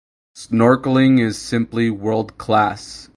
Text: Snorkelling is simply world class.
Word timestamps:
Snorkelling 0.35 1.19
is 1.19 1.37
simply 1.37 1.91
world 1.91 2.35
class. 2.39 3.07